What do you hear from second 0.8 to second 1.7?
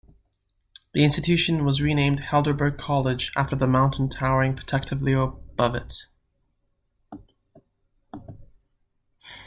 The institution